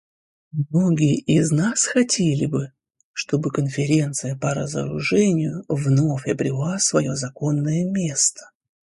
Многие 0.71 1.15
из 1.15 1.51
нас 1.51 1.83
хотели 1.83 2.47
бы, 2.47 2.71
чтобы 3.13 3.51
Конференция 3.51 4.35
по 4.35 4.55
разоружению 4.55 5.63
вновь 5.67 6.25
обрела 6.27 6.79
свое 6.79 7.15
законное 7.15 7.85
место. 7.85 8.49